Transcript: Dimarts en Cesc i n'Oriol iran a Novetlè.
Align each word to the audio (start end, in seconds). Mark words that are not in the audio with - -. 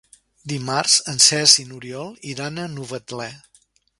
Dimarts 0.53 0.95
en 1.13 1.21
Cesc 1.25 1.61
i 1.65 1.67
n'Oriol 1.67 2.09
iran 2.33 2.57
a 2.57 2.67
Novetlè. 2.79 3.31